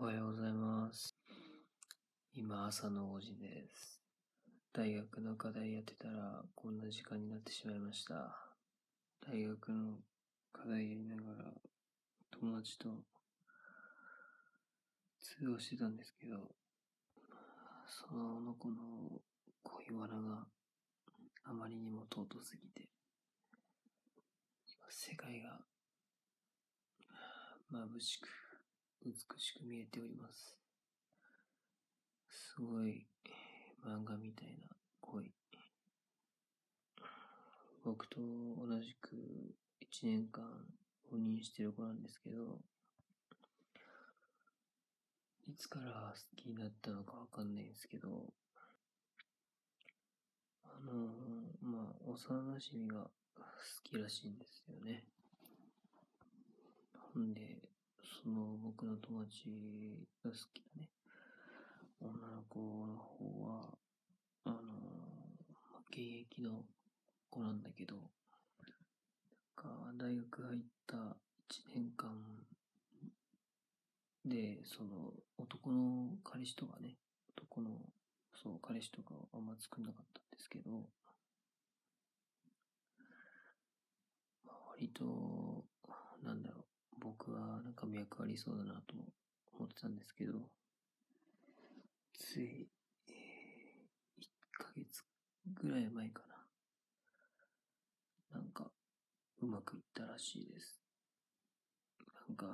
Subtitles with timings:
[0.00, 1.16] おはようございます。
[2.32, 4.00] 今朝の5時です。
[4.72, 8.32] 大学の課題やってたらこんな時間になってしまいました。
[9.26, 9.96] 大学の
[10.52, 11.50] 課題やりながら
[12.30, 12.90] 友達と
[15.20, 16.36] 通話してたんですけど、
[17.88, 18.76] その子の
[19.64, 20.46] 恋バナが
[21.42, 22.88] あまりにも尊すぎて、
[24.64, 25.58] 今世界が
[27.72, 28.47] 眩しく
[29.04, 30.58] 美しく見えております。
[32.28, 33.06] すごい
[33.84, 35.32] 漫画みたいな恋。
[37.84, 39.16] 僕と同じく
[39.80, 40.44] 1年間
[41.10, 42.58] 赴任してる子なんですけど、
[45.46, 48.34] いつから好きになったのかわかんないんですけど、
[50.64, 51.08] あの
[51.62, 53.10] まあ、幼馴染が好
[53.82, 55.04] きらしいんですよね。
[57.14, 57.67] ほんで、
[58.22, 59.48] その僕の友達
[60.24, 60.88] が好きなね、
[62.00, 63.78] 女の子の方は、
[64.44, 64.58] あの
[65.90, 66.64] 現役の
[67.30, 68.04] 子なんだけど、なん
[69.54, 72.10] か大学入った1年間
[74.24, 76.96] で、その男の彼氏とかね、
[77.36, 77.70] 男の、
[78.34, 80.88] そう、彼氏とかあんま作んなかったんですけど、
[84.70, 85.64] 割と、
[86.24, 86.57] なんだろう、
[87.08, 88.94] 僕はなんか脈ありそうだなと
[89.54, 90.34] 思ってたんですけど、
[92.12, 92.68] つい、
[93.08, 95.02] えー、1ヶ月
[95.62, 96.22] ぐらい前か
[98.30, 98.38] な。
[98.38, 98.70] なんか、
[99.40, 100.82] うまくいったらしいです。
[102.28, 102.46] なんか、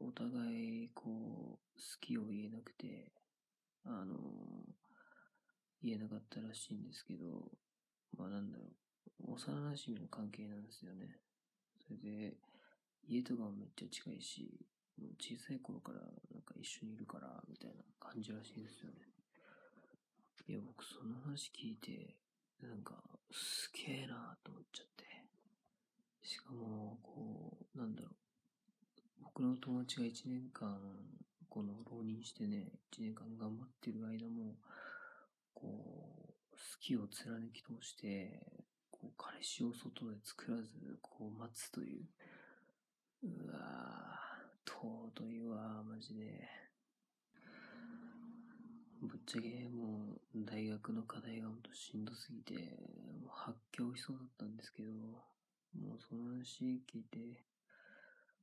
[0.00, 1.58] お互い、こう、好
[1.98, 3.10] きを言えなくて、
[3.86, 4.16] あの、
[5.82, 7.50] 言えなかったらしいんですけど、
[8.18, 8.64] まあなんだろ
[9.26, 11.08] う、幼馴染の関係なんですよね。
[11.86, 11.96] それ
[12.30, 12.36] で、
[13.08, 14.66] 家とかもめっちゃ近いし、
[14.98, 19.06] もう小さい頃からなんか一緒にいるから、みたいな感じらしいですよね。
[20.48, 22.16] いや、僕その話聞いて、
[22.62, 22.94] なんか、
[23.30, 25.04] すげえなと思っちゃって。
[26.22, 28.14] しかも、こう、なんだろう。
[29.22, 30.78] 僕の友達が1年間、
[31.48, 34.56] この浪人してね、1年間頑張ってる間も、
[35.52, 38.40] こう、好きを貫き通して、
[38.90, 42.04] こう、彼氏を外で作らず、こう、待つという。
[43.22, 46.48] うわぁ、尊いわマジで。
[49.02, 57.44] ぶっちゃけもう大学の課題がほんとしんどすぎて、もう発狂しそうだったんですけど、もうその話聞いて、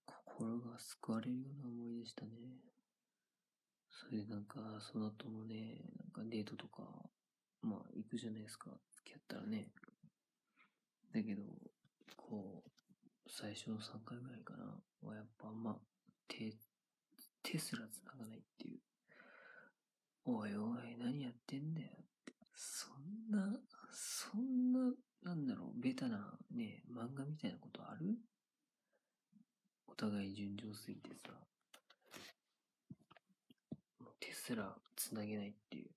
[0.06, 2.32] 心が救われるような思いでしたね。
[3.92, 5.82] それでなんか、その後もね、
[6.16, 6.84] なんかデートとか、
[7.62, 9.70] まあ行くじゃないですか、付き合ったらね。
[11.14, 11.44] だけど、
[13.36, 14.64] 最初の3回ぐらいかな、
[15.02, 15.76] はやっぱあんま
[16.28, 16.54] 手、
[17.42, 18.80] 手すら繋がないっていう。
[20.26, 22.34] おいおい、何やってんだよって。
[22.54, 23.60] そんな、
[23.92, 24.94] そんな、
[25.24, 28.06] なんだろう、ベタなね、漫画みたいなことある？
[29.88, 31.34] お互い順調すぎてさ、
[34.20, 35.90] 手すら繋げないっていう。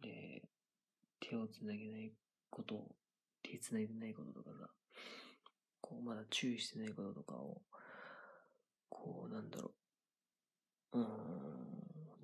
[0.00, 0.42] で、
[1.18, 2.12] 手を繋げない
[2.48, 2.96] ことを、
[3.42, 4.70] 手繋いでないこととかさ、
[5.88, 7.62] こう、まだ注意してないこととかを、
[8.88, 9.72] こう、なんだろ
[10.92, 11.06] う、うん、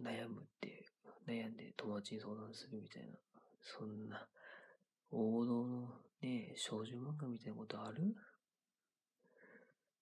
[0.05, 0.85] 悩むって、
[1.29, 3.17] 悩んで友達に相談するみたいな、
[3.61, 4.27] そんな、
[5.13, 5.89] 王道の
[6.21, 8.17] ね、少女漫画みたいなことある？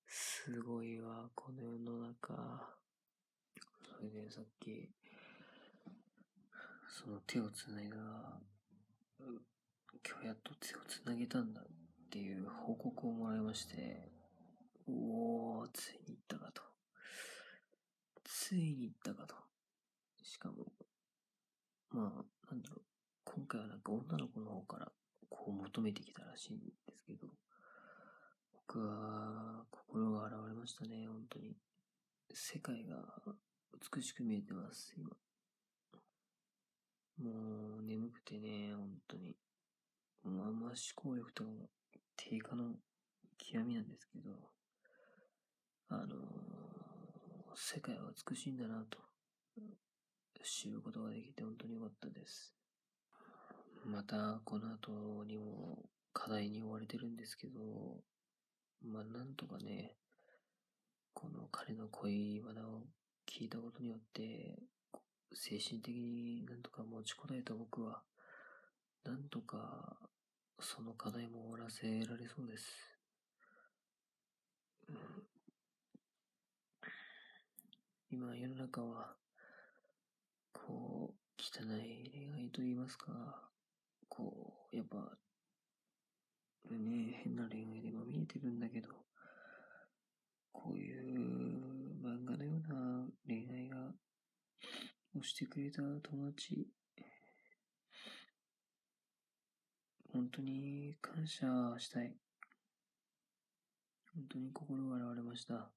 [0.06, 2.34] すごいわ、この世の中。
[3.82, 4.88] それでさっき、
[6.88, 7.96] その手をつないだ、
[9.18, 11.60] 今日やっと手をつなげたんだ。
[12.10, 14.10] っていう報告をもらいまして、
[14.88, 16.60] おー、ついに行ったかと。
[18.24, 19.36] ついに行ったかと。
[20.20, 20.72] しかも、
[21.92, 22.82] まあ、なんだろう、
[23.22, 24.90] 今回はなんか女の子の方から
[25.28, 27.28] こう求めてきたらしいんですけど、
[28.66, 31.54] 僕は心が洗われましたね、本当に。
[32.32, 32.96] 世界が
[33.94, 35.10] 美しく見えてます、今。
[37.22, 39.36] もう眠くてね、本当に。
[40.24, 41.70] もうあんま思考力とかも
[42.22, 42.74] 低下の
[43.38, 44.30] 極みなんですけど、
[45.88, 46.16] あの
[47.56, 48.98] 世界は美しいんだなと
[50.44, 52.54] 知ることができて本当に良かったです。
[53.86, 55.78] またこの後にも
[56.12, 57.60] 課題に追われてるんですけど、
[58.84, 59.96] まあなんとかね、
[61.14, 62.82] この彼の恋バナを
[63.26, 64.58] 聞いたことによって、
[65.32, 68.02] 精神的になんとか持ちこたえた僕は、
[69.04, 69.96] なんとか
[70.60, 72.66] その課題も終わらせられそうです。
[74.88, 74.96] うん
[78.12, 79.14] 今世の中は、
[80.52, 83.48] こう、汚い恋愛と言いますか、
[84.08, 85.16] こう、やっぱ、
[86.72, 88.88] ね、変な恋愛でまみえてるんだけど、
[90.50, 93.76] こういう漫画のような恋愛が、
[95.16, 96.66] をしてくれた友達、
[100.12, 101.46] 本当に感謝
[101.78, 102.16] したい。
[104.14, 105.70] 本当に心が洗われました。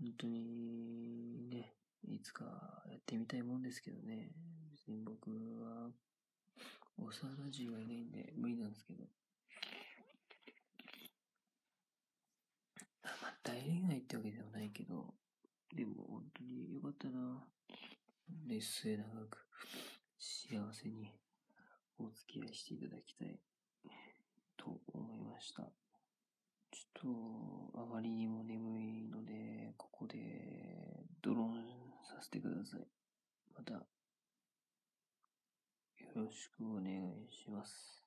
[0.00, 1.74] 本当にね、
[2.08, 2.44] いつか
[2.90, 4.30] やってみたいもんですけどね。
[4.70, 5.30] 別に僕
[5.62, 5.90] は、
[6.96, 9.04] 幼馴染がいないんで無理なんですけど。
[13.04, 15.14] まあ、大恋愛ってわけではないけど、
[15.74, 17.44] でも本当によかったな。
[18.46, 19.46] ね、末永く
[20.18, 21.12] 幸せに
[22.00, 23.38] お付き合いしていただきたい
[24.56, 25.62] と思いました。
[26.70, 30.18] ちょっとあまりにも眠いので、ここで
[31.22, 31.64] ドローン
[32.04, 32.86] させてください。
[33.56, 33.86] またよ
[36.14, 37.97] ろしくお願いします。